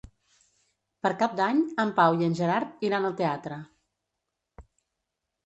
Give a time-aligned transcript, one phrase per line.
[1.05, 3.61] Per Cap d'Any en Pau i en Gerard iran al teatre.